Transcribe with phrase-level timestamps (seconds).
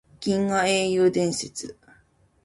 [0.19, 1.75] 銀河英雄伝説